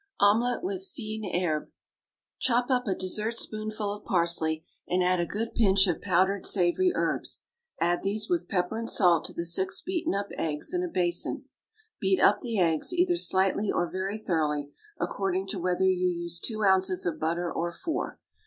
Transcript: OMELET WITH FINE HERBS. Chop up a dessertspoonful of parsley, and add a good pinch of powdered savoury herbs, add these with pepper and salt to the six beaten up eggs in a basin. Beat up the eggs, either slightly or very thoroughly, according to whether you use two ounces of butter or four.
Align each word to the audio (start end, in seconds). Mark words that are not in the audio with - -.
OMELET 0.19 0.63
WITH 0.63 0.87
FINE 0.97 1.29
HERBS. 1.31 1.69
Chop 2.39 2.71
up 2.71 2.87
a 2.87 2.95
dessertspoonful 2.95 3.93
of 3.93 4.03
parsley, 4.03 4.65
and 4.87 5.03
add 5.03 5.19
a 5.19 5.27
good 5.27 5.53
pinch 5.53 5.85
of 5.85 6.01
powdered 6.01 6.43
savoury 6.43 6.91
herbs, 6.95 7.45
add 7.79 8.01
these 8.01 8.27
with 8.27 8.47
pepper 8.49 8.79
and 8.79 8.89
salt 8.89 9.25
to 9.25 9.33
the 9.33 9.45
six 9.45 9.79
beaten 9.79 10.15
up 10.15 10.29
eggs 10.39 10.73
in 10.73 10.81
a 10.81 10.87
basin. 10.87 11.45
Beat 11.99 12.19
up 12.19 12.39
the 12.39 12.57
eggs, 12.57 12.91
either 12.91 13.15
slightly 13.15 13.71
or 13.71 13.91
very 13.91 14.17
thoroughly, 14.17 14.71
according 14.99 15.45
to 15.49 15.59
whether 15.59 15.85
you 15.85 16.07
use 16.07 16.39
two 16.39 16.63
ounces 16.63 17.05
of 17.05 17.19
butter 17.19 17.53
or 17.53 17.71
four. 17.71 18.19